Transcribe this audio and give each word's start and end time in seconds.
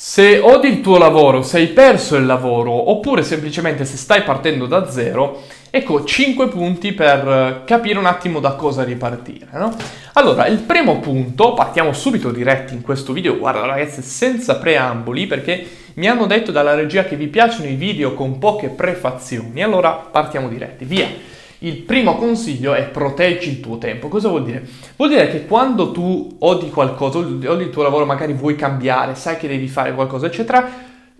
Se 0.00 0.38
odi 0.38 0.68
il 0.68 0.80
tuo 0.80 0.96
lavoro, 0.96 1.42
se 1.42 1.56
hai 1.56 1.66
perso 1.66 2.14
il 2.14 2.24
lavoro, 2.24 2.90
oppure 2.90 3.24
semplicemente 3.24 3.84
se 3.84 3.96
stai 3.96 4.22
partendo 4.22 4.66
da 4.66 4.88
zero, 4.88 5.42
ecco 5.70 6.04
5 6.04 6.46
punti 6.46 6.92
per 6.92 7.64
capire 7.66 7.98
un 7.98 8.06
attimo 8.06 8.38
da 8.38 8.52
cosa 8.52 8.84
ripartire, 8.84 9.48
no? 9.54 9.74
Allora, 10.12 10.46
il 10.46 10.58
primo 10.58 11.00
punto, 11.00 11.52
partiamo 11.52 11.92
subito 11.92 12.30
diretti 12.30 12.74
in 12.74 12.82
questo 12.82 13.12
video, 13.12 13.38
guarda 13.38 13.66
ragazzi, 13.66 14.00
senza 14.00 14.58
preamboli, 14.58 15.26
perché 15.26 15.66
mi 15.94 16.06
hanno 16.06 16.26
detto 16.26 16.52
dalla 16.52 16.76
regia 16.76 17.02
che 17.02 17.16
vi 17.16 17.26
piacciono 17.26 17.68
i 17.68 17.74
video 17.74 18.14
con 18.14 18.38
poche 18.38 18.68
prefazioni, 18.68 19.64
allora 19.64 19.90
partiamo 19.90 20.48
diretti, 20.48 20.84
via! 20.84 21.08
Il 21.60 21.78
primo 21.78 22.14
consiglio 22.16 22.74
è 22.74 22.84
proteggi 22.84 23.48
il 23.48 23.60
tuo 23.60 23.78
tempo. 23.78 24.08
Cosa 24.08 24.28
vuol 24.28 24.44
dire? 24.44 24.64
Vuol 24.96 25.08
dire 25.08 25.28
che 25.28 25.44
quando 25.44 25.90
tu 25.90 26.36
odi 26.38 26.70
qualcosa, 26.70 27.18
odi 27.18 27.64
il 27.64 27.70
tuo 27.70 27.82
lavoro, 27.82 28.04
magari 28.04 28.32
vuoi 28.32 28.54
cambiare, 28.54 29.16
sai 29.16 29.36
che 29.36 29.48
devi 29.48 29.66
fare 29.66 29.92
qualcosa, 29.92 30.26
eccetera, 30.26 30.70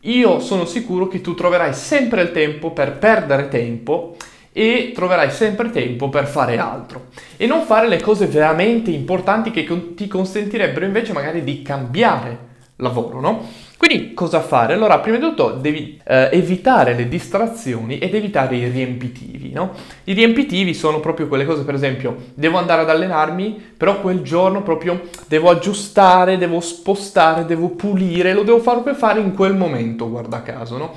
io 0.00 0.40
sono 0.40 0.66
sicuro 0.66 1.08
che 1.08 1.20
tu 1.20 1.34
troverai 1.34 1.72
sempre 1.72 2.22
il 2.22 2.32
tempo 2.32 2.70
per 2.70 2.98
perdere 2.98 3.48
tempo 3.48 4.16
e 4.52 4.92
troverai 4.94 5.30
sempre 5.30 5.70
tempo 5.70 6.08
per 6.08 6.26
fare 6.26 6.58
altro 6.58 7.08
e 7.36 7.46
non 7.46 7.64
fare 7.64 7.88
le 7.88 8.00
cose 8.00 8.26
veramente 8.26 8.90
importanti 8.90 9.50
che 9.50 9.66
ti 9.94 10.06
consentirebbero 10.06 10.86
invece 10.86 11.12
magari 11.12 11.44
di 11.44 11.60
cambiare 11.62 12.38
lavoro, 12.76 13.20
no? 13.20 13.48
Quindi 13.86 14.14
cosa 14.14 14.40
fare? 14.40 14.74
Allora, 14.74 14.98
prima 14.98 15.16
di 15.16 15.22
tutto 15.22 15.52
devi 15.52 16.00
eh, 16.04 16.28
evitare 16.32 16.94
le 16.94 17.06
distrazioni 17.06 17.98
ed 17.98 18.16
evitare 18.16 18.56
i 18.56 18.68
riempitivi, 18.68 19.52
no? 19.52 19.74
I 20.02 20.12
riempitivi 20.12 20.74
sono 20.74 20.98
proprio 20.98 21.28
quelle 21.28 21.44
cose, 21.44 21.62
per 21.62 21.74
esempio, 21.74 22.16
devo 22.34 22.58
andare 22.58 22.82
ad 22.82 22.90
allenarmi, 22.90 23.74
però 23.76 24.00
quel 24.00 24.22
giorno 24.22 24.64
proprio 24.64 25.02
devo 25.28 25.50
aggiustare, 25.50 26.36
devo 26.36 26.58
spostare, 26.58 27.44
devo 27.44 27.68
pulire, 27.68 28.34
lo 28.34 28.42
devo 28.42 28.58
fare 28.58 28.80
per 28.80 28.96
fare 28.96 29.20
in 29.20 29.32
quel 29.34 29.54
momento, 29.54 30.10
guarda 30.10 30.42
caso, 30.42 30.76
no? 30.78 30.94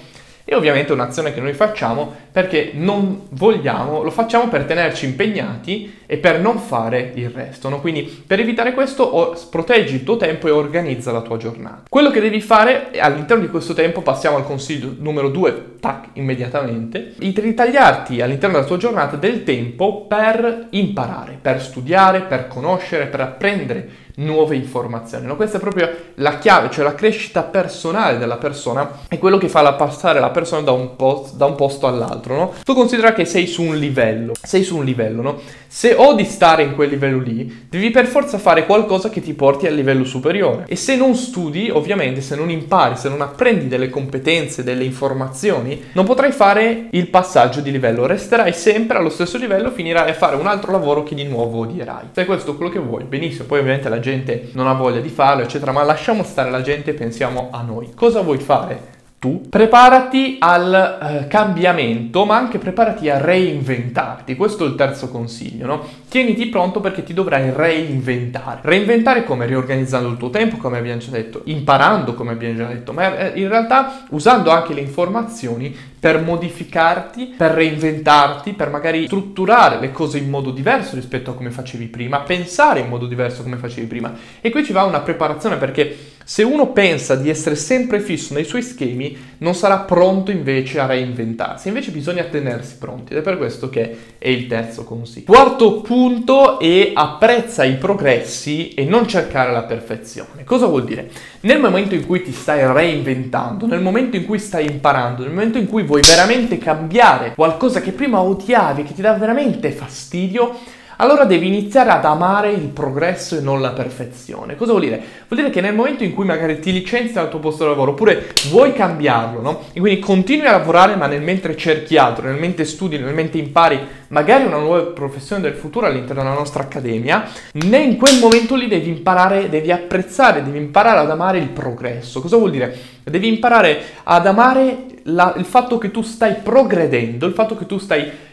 E 0.51 0.55
ovviamente 0.55 0.89
è 0.89 0.95
un'azione 0.95 1.31
che 1.31 1.41
noi 1.41 1.53
facciamo 1.53 2.11
perché 2.31 2.71
non 2.73 3.27
vogliamo, 3.29 4.01
lo 4.01 4.09
facciamo 4.09 4.47
per 4.47 4.63
tenerci 4.63 5.05
impegnati 5.05 5.99
e 6.07 6.17
per 6.17 6.39
non 6.39 6.57
fare 6.57 7.11
il 7.13 7.29
resto. 7.29 7.69
No? 7.69 7.79
Quindi 7.79 8.01
per 8.25 8.39
evitare 8.39 8.73
questo 8.73 9.37
proteggi 9.51 9.93
il 9.93 10.03
tuo 10.03 10.17
tempo 10.17 10.47
e 10.47 10.51
organizza 10.51 11.11
la 11.11 11.21
tua 11.21 11.37
giornata. 11.37 11.83
Quello 11.87 12.09
che 12.09 12.19
devi 12.19 12.41
fare 12.41 12.89
all'interno 12.97 13.43
di 13.43 13.51
questo 13.51 13.75
tempo, 13.75 14.01
passiamo 14.01 14.37
al 14.37 14.43
consiglio 14.43 14.95
numero 14.97 15.29
due, 15.29 15.75
tac, 15.79 16.07
immediatamente, 16.13 17.13
ritagliarti 17.19 18.19
all'interno 18.19 18.55
della 18.55 18.67
tua 18.67 18.77
giornata 18.77 19.17
del 19.17 19.43
tempo 19.43 20.07
per 20.07 20.69
imparare, 20.71 21.37
per 21.39 21.61
studiare, 21.61 22.21
per 22.21 22.47
conoscere, 22.47 23.05
per 23.05 23.21
apprendere 23.21 23.89
nuove 24.19 24.55
informazioni. 24.55 25.25
No? 25.25 25.35
Questa 25.35 25.57
è 25.57 25.59
proprio 25.59 25.89
la 26.15 26.37
chiave, 26.37 26.69
cioè 26.71 26.83
la 26.83 26.95
crescita 26.95 27.43
personale 27.43 28.17
della 28.17 28.37
persona 28.37 28.99
è 29.07 29.17
quello 29.17 29.37
che 29.37 29.49
fa 29.49 29.61
la 29.61 29.73
passare 29.73 30.19
la 30.19 30.29
persona 30.29 30.61
da 30.61 30.71
un, 30.71 30.95
post, 30.95 31.35
da 31.35 31.45
un 31.45 31.55
posto 31.55 31.87
all'altro. 31.87 32.35
No? 32.35 32.53
Tu 32.63 32.73
considera 32.73 33.13
che 33.13 33.25
sei 33.25 33.47
su 33.47 33.63
un 33.63 33.77
livello, 33.77 34.33
sei 34.41 34.63
su 34.63 34.77
un 34.77 34.85
livello, 34.85 35.21
no? 35.21 35.39
Se 35.71 35.93
odi 35.93 36.25
stare 36.25 36.63
in 36.63 36.73
quel 36.73 36.89
livello 36.89 37.19
lì, 37.19 37.67
devi 37.69 37.91
per 37.91 38.07
forza 38.07 38.39
fare 38.39 38.65
qualcosa 38.65 39.11
che 39.11 39.21
ti 39.21 39.35
porti 39.35 39.67
al 39.67 39.75
livello 39.75 40.03
superiore. 40.03 40.65
E 40.67 40.75
se 40.75 40.95
non 40.95 41.13
studi, 41.13 41.69
ovviamente, 41.69 42.21
se 42.21 42.35
non 42.35 42.49
impari, 42.49 42.95
se 42.95 43.07
non 43.07 43.21
apprendi 43.21 43.67
delle 43.67 43.87
competenze, 43.87 44.63
delle 44.63 44.83
informazioni, 44.83 45.79
non 45.91 46.05
potrai 46.05 46.31
fare 46.31 46.87
il 46.89 47.07
passaggio 47.09 47.61
di 47.61 47.69
livello. 47.69 48.07
Resterai 48.07 48.51
sempre 48.51 48.97
allo 48.97 49.09
stesso 49.09 49.37
livello, 49.37 49.69
finirai 49.69 50.09
a 50.09 50.15
fare 50.15 50.37
un 50.37 50.47
altro 50.47 50.71
lavoro 50.71 51.03
che 51.03 51.13
di 51.13 51.25
nuovo 51.25 51.59
odierai. 51.59 52.07
Se 52.13 52.25
questo 52.25 52.53
è 52.53 52.55
quello 52.55 52.71
che 52.71 52.79
vuoi, 52.79 53.03
benissimo. 53.03 53.45
Poi 53.45 53.59
ovviamente 53.59 53.89
la 53.89 53.99
gente 53.99 54.49
non 54.53 54.65
ha 54.65 54.73
voglia 54.73 55.01
di 55.01 55.09
farlo, 55.09 55.43
eccetera, 55.43 55.71
ma 55.71 55.83
lasciamo 55.83 56.23
stare 56.23 56.49
la 56.49 56.63
gente 56.63 56.89
e 56.89 56.93
pensiamo 56.95 57.49
a 57.51 57.61
noi. 57.61 57.91
Cosa 57.93 58.21
vuoi 58.21 58.39
fare? 58.39 58.97
Tu, 59.19 59.41
preparati 59.49 60.37
al 60.39 61.23
eh, 61.23 61.27
cambiamento, 61.27 62.23
ma 62.23 62.37
anche 62.37 62.57
preparati 62.57 63.09
a 63.09 63.17
reinventarti. 63.17 64.37
Questo 64.37 64.63
è 64.63 64.67
il 64.69 64.75
terzo 64.75 65.09
consiglio, 65.09 65.65
no? 65.65 65.85
Tieniti 66.07 66.47
pronto 66.47 66.79
perché 66.79 67.03
ti 67.03 67.13
dovrai 67.13 67.51
reinventare. 67.53 68.61
Reinventare 68.63 69.25
come? 69.25 69.45
Riorganizzando 69.45 70.07
il 70.07 70.15
tuo 70.15 70.29
tempo, 70.29 70.55
come 70.55 70.77
abbiamo 70.77 71.01
già 71.01 71.11
detto, 71.11 71.41
imparando, 71.45 72.13
come 72.13 72.31
abbiamo 72.31 72.55
già 72.55 72.67
detto, 72.67 72.93
ma 72.93 73.17
eh, 73.17 73.39
in 73.39 73.49
realtà 73.49 74.05
usando 74.11 74.51
anche 74.51 74.73
le 74.73 74.81
informazioni 74.81 75.75
per 75.99 76.21
modificarti, 76.21 77.33
per 77.35 77.51
reinventarti, 77.51 78.53
per 78.53 78.69
magari 78.69 79.05
strutturare 79.05 79.79
le 79.79 79.91
cose 79.91 80.17
in 80.17 80.29
modo 80.29 80.51
diverso 80.51 80.95
rispetto 80.95 81.31
a 81.31 81.35
come 81.35 81.51
facevi 81.51 81.87
prima, 81.87 82.21
pensare 82.21 82.79
in 82.79 82.87
modo 82.87 83.05
diverso 83.05 83.43
come 83.43 83.57
facevi 83.57 83.87
prima. 83.87 84.13
E 84.39 84.49
qui 84.49 84.63
ci 84.63 84.71
va 84.71 84.83
una 84.83 85.01
preparazione 85.01 85.57
perché 85.57 86.17
se 86.29 86.43
uno 86.43 86.67
pensa 86.67 87.15
di 87.15 87.27
essere 87.27 87.55
sempre 87.55 87.99
fisso 87.99 88.35
nei 88.35 88.43
suoi 88.43 88.61
schemi, 88.61 89.17
non 89.39 89.55
sarà 89.55 89.79
pronto 89.79 90.29
invece 90.29 90.79
a 90.79 90.85
reinventarsi. 90.85 91.69
Invece 91.69 91.89
bisogna 91.89 92.23
tenersi 92.25 92.75
pronti 92.77 93.13
ed 93.13 93.19
è 93.19 93.21
per 93.23 93.39
questo 93.39 93.67
che 93.69 93.97
è 94.19 94.29
il 94.29 94.45
terzo 94.45 94.83
consiglio. 94.83 95.25
Quarto 95.25 95.81
punto 95.81 96.59
è 96.59 96.91
apprezza 96.93 97.63
i 97.63 97.77
progressi 97.77 98.75
e 98.75 98.83
non 98.83 99.07
cercare 99.07 99.51
la 99.51 99.63
perfezione. 99.63 100.43
Cosa 100.43 100.67
vuol 100.67 100.85
dire? 100.85 101.09
Nel 101.41 101.59
momento 101.59 101.95
in 101.95 102.05
cui 102.05 102.21
ti 102.21 102.31
stai 102.31 102.71
reinventando, 102.71 103.65
nel 103.65 103.81
momento 103.81 104.15
in 104.15 104.25
cui 104.25 104.37
stai 104.37 104.69
imparando, 104.69 105.23
nel 105.23 105.31
momento 105.31 105.57
in 105.57 105.65
cui 105.65 105.81
vuoi 105.89 106.01
veramente 106.01 106.59
cambiare 106.59 107.33
qualcosa 107.33 107.81
che 107.81 107.93
prima 107.93 108.21
odiavi, 108.21 108.83
che 108.83 108.93
ti 108.93 109.01
dà 109.01 109.13
veramente 109.13 109.71
fastidio, 109.71 110.55
allora 110.97 111.23
devi 111.23 111.47
iniziare 111.47 111.89
ad 111.89 112.05
amare 112.05 112.51
il 112.51 112.67
progresso 112.67 113.37
e 113.37 113.39
non 113.39 113.59
la 113.59 113.71
perfezione. 113.71 114.55
Cosa 114.55 114.71
vuol 114.71 114.83
dire? 114.83 115.01
Vuol 115.27 115.39
dire 115.39 115.49
che 115.49 115.61
nel 115.61 115.73
momento 115.73 116.03
in 116.03 116.13
cui 116.13 116.25
magari 116.25 116.59
ti 116.59 116.71
licenzi 116.71 117.13
dal 117.13 117.29
tuo 117.29 117.39
posto 117.39 117.63
di 117.63 117.69
lavoro 117.69 117.91
oppure 117.91 118.33
vuoi 118.49 118.73
cambiarlo, 118.73 119.41
no? 119.41 119.61
E 119.73 119.79
quindi 119.79 119.99
continui 119.99 120.45
a 120.45 120.51
lavorare 120.51 120.95
ma 120.95 121.07
nel 121.07 121.23
mentre 121.23 121.57
cerchi 121.57 121.97
altro, 121.97 122.27
nel 122.27 122.37
mentre 122.37 122.65
studi, 122.65 122.99
nel 122.99 123.13
mentre 123.13 123.39
impari 123.39 123.79
magari 124.09 124.45
una 124.45 124.57
nuova 124.57 124.81
professione 124.91 125.41
del 125.41 125.53
futuro 125.53 125.87
all'interno 125.87 126.21
della 126.21 126.35
nostra 126.35 126.63
accademia, 126.63 127.27
né 127.53 127.77
in 127.77 127.95
quel 127.95 128.19
momento 128.19 128.55
lì 128.55 128.67
devi 128.67 128.89
imparare, 128.89 129.49
devi 129.49 129.71
apprezzare, 129.71 130.43
devi 130.43 130.57
imparare 130.57 130.99
ad 130.99 131.09
amare 131.09 131.39
il 131.39 131.49
progresso. 131.49 132.21
Cosa 132.21 132.37
vuol 132.37 132.51
dire? 132.51 132.77
Devi 133.03 133.27
imparare 133.27 133.81
ad 134.03 134.27
amare 134.27 134.85
la, 135.03 135.33
il 135.37 135.45
fatto 135.45 135.77
che 135.77 135.91
tu 135.91 136.01
stai 136.01 136.35
progredendo, 136.43 137.25
il 137.25 137.33
fatto 137.33 137.55
che 137.55 137.65
tu 137.65 137.77
stai 137.77 138.27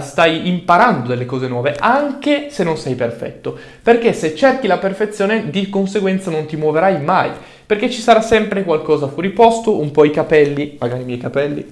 stai 0.00 0.48
imparando 0.48 1.08
delle 1.08 1.26
cose 1.26 1.46
nuove, 1.46 1.74
anche 1.78 2.46
se 2.48 2.64
non 2.64 2.78
sei 2.78 2.94
perfetto. 2.94 3.58
Perché 3.82 4.12
se 4.12 4.34
cerchi 4.34 4.66
la 4.66 4.78
perfezione, 4.78 5.50
di 5.50 5.68
conseguenza 5.68 6.30
non 6.30 6.46
ti 6.46 6.56
muoverai 6.56 7.02
mai. 7.02 7.30
Perché 7.66 7.90
ci 7.90 8.00
sarà 8.00 8.22
sempre 8.22 8.64
qualcosa 8.64 9.08
fuori 9.08 9.28
posto, 9.30 9.78
un 9.78 9.90
po' 9.90 10.04
i 10.04 10.10
capelli, 10.10 10.76
magari 10.80 11.02
i 11.02 11.04
miei 11.04 11.18
capelli, 11.18 11.70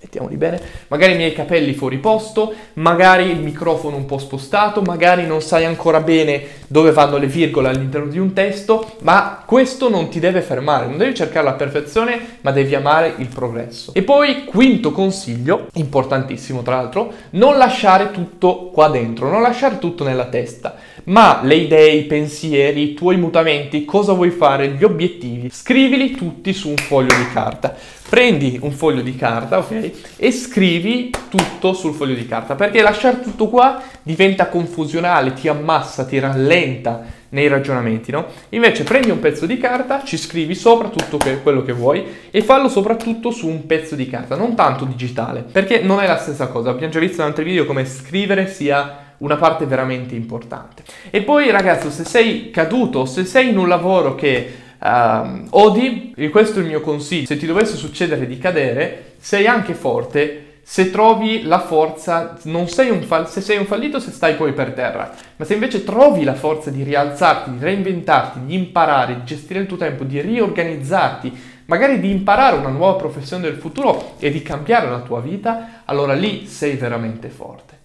mettiamoli 0.00 0.36
bene, 0.36 0.60
magari 0.88 1.12
i 1.12 1.16
miei 1.16 1.32
capelli 1.34 1.74
fuori 1.74 1.98
posto, 1.98 2.54
magari 2.74 3.30
il 3.30 3.40
microfono 3.40 3.96
un 3.96 4.06
po' 4.06 4.18
spostato, 4.18 4.80
magari 4.80 5.26
non 5.26 5.42
sai 5.42 5.66
ancora 5.66 6.00
bene 6.00 6.58
dove 6.66 6.90
vanno 6.90 7.18
le 7.18 7.26
virgole 7.26 7.68
all'interno 7.68 8.08
di 8.08 8.18
un 8.18 8.32
testo, 8.32 8.92
ma 9.00 9.42
questo 9.44 9.90
non 9.90 10.08
ti 10.08 10.18
deve 10.18 10.40
fermare, 10.40 10.86
non 10.86 10.96
devi 10.96 11.14
cercare 11.14 11.44
la 11.44 11.52
perfezione, 11.52 12.38
ma 12.40 12.50
devi 12.50 12.74
amare 12.74 13.14
il 13.18 13.26
progresso. 13.26 13.92
E 13.92 14.02
poi, 14.02 14.44
quinto 14.44 14.90
consiglio, 14.92 15.66
importantissimo 15.74 16.62
tra 16.62 16.76
l'altro, 16.76 17.12
non 17.30 17.58
lasciare 17.58 18.10
tutto 18.10 18.70
qua 18.72 18.88
dentro, 18.88 19.28
non 19.28 19.42
lasciare 19.42 19.78
tutto 19.78 20.04
nella 20.04 20.26
testa, 20.26 20.76
ma 21.04 21.40
le 21.42 21.56
idee, 21.56 21.92
i 21.92 22.04
pensieri, 22.04 22.90
i 22.90 22.94
tuoi 22.94 23.16
mutamenti, 23.16 23.84
cosa 23.84 24.12
vuoi 24.12 24.30
fare, 24.30 24.68
gli 24.68 24.84
obiettivi, 24.84 25.50
scrivili 25.50 26.12
tutti 26.12 26.52
su 26.52 26.68
un 26.70 26.76
foglio 26.76 27.14
di 27.16 27.30
carta. 27.32 27.74
Prendi 28.08 28.58
un 28.62 28.72
foglio 28.72 29.02
di 29.02 29.14
carta, 29.14 29.58
ok? 29.58 29.89
E 30.16 30.32
scrivi 30.32 31.10
tutto 31.28 31.72
sul 31.72 31.94
foglio 31.94 32.14
di 32.14 32.26
carta, 32.26 32.54
perché 32.54 32.82
lasciare 32.82 33.20
tutto 33.20 33.48
qua 33.48 33.82
diventa 34.02 34.48
confusionale, 34.48 35.32
ti 35.32 35.48
ammassa, 35.48 36.04
ti 36.04 36.18
rallenta 36.18 37.18
nei 37.30 37.48
ragionamenti, 37.48 38.10
no? 38.10 38.26
Invece 38.50 38.82
prendi 38.82 39.10
un 39.10 39.20
pezzo 39.20 39.46
di 39.46 39.58
carta, 39.58 40.02
ci 40.04 40.16
scrivi 40.16 40.54
sopra 40.54 40.88
tutto 40.88 41.16
che, 41.16 41.40
quello 41.42 41.62
che 41.62 41.72
vuoi 41.72 42.04
e 42.30 42.42
fallo 42.42 42.68
soprattutto 42.68 43.30
su 43.30 43.48
un 43.48 43.66
pezzo 43.66 43.94
di 43.94 44.08
carta, 44.08 44.36
non 44.36 44.54
tanto 44.54 44.84
digitale, 44.84 45.44
perché 45.50 45.80
non 45.80 46.00
è 46.00 46.06
la 46.06 46.18
stessa 46.18 46.48
cosa. 46.48 46.70
Abbiamo 46.70 46.92
già 46.92 46.98
visto 46.98 47.20
in 47.20 47.28
altri 47.28 47.44
video 47.44 47.66
come 47.66 47.84
scrivere 47.84 48.48
sia 48.48 49.08
una 49.18 49.36
parte 49.36 49.66
veramente 49.66 50.14
importante. 50.14 50.82
E 51.10 51.22
poi 51.22 51.50
ragazzi, 51.50 51.90
se 51.90 52.04
sei 52.04 52.50
caduto, 52.50 53.04
se 53.04 53.24
sei 53.24 53.50
in 53.50 53.58
un 53.58 53.68
lavoro 53.68 54.14
che 54.14 54.68
Uh, 54.82 55.46
odi, 55.50 56.14
e 56.16 56.30
questo 56.30 56.58
è 56.58 56.62
il 56.62 56.68
mio 56.68 56.80
consiglio, 56.80 57.26
se 57.26 57.36
ti 57.36 57.44
dovesse 57.44 57.76
succedere 57.76 58.26
di 58.26 58.38
cadere, 58.38 59.12
sei 59.18 59.46
anche 59.46 59.74
forte 59.74 60.46
se 60.62 60.90
trovi 60.90 61.42
la 61.42 61.58
forza, 61.58 62.36
sei 62.38 63.00
fall- 63.02 63.26
se 63.26 63.40
sei 63.40 63.58
un 63.58 63.66
fallito 63.66 63.98
se 63.98 64.10
stai 64.10 64.36
poi 64.36 64.52
per 64.52 64.72
terra, 64.72 65.12
ma 65.36 65.44
se 65.44 65.54
invece 65.54 65.82
trovi 65.82 66.22
la 66.22 66.34
forza 66.34 66.70
di 66.70 66.82
rialzarti, 66.82 67.50
di 67.50 67.58
reinventarti, 67.58 68.44
di 68.44 68.54
imparare, 68.54 69.16
di 69.16 69.24
gestire 69.24 69.60
il 69.60 69.66
tuo 69.66 69.76
tempo, 69.76 70.04
di 70.04 70.20
riorganizzarti, 70.20 71.38
magari 71.66 71.98
di 71.98 72.10
imparare 72.10 72.56
una 72.56 72.68
nuova 72.68 72.96
professione 72.96 73.42
del 73.42 73.56
futuro 73.56 74.14
e 74.18 74.30
di 74.30 74.42
cambiare 74.42 74.88
la 74.88 75.00
tua 75.00 75.20
vita, 75.20 75.82
allora 75.84 76.14
lì 76.14 76.46
sei 76.46 76.76
veramente 76.76 77.28
forte. 77.28 77.78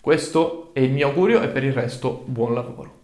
Questo 0.00 0.70
è 0.72 0.80
il 0.80 0.92
mio 0.92 1.08
augurio 1.08 1.42
e 1.42 1.48
per 1.48 1.64
il 1.64 1.72
resto 1.72 2.22
buon 2.24 2.54
lavoro. 2.54 2.97